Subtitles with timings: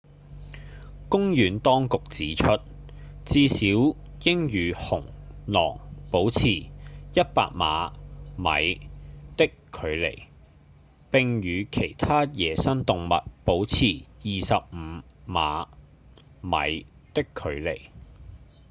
[1.09, 2.59] 公園當局指出
[3.23, 3.67] 至少
[4.23, 5.03] 應與熊、
[5.45, 5.77] 狼
[6.09, 6.67] 保持
[7.13, 7.21] 100
[7.53, 8.87] 碼/米
[9.37, 10.23] 的距離
[11.11, 15.67] 並與其他野生動物保持25碼
[16.09, 17.81] /米的距離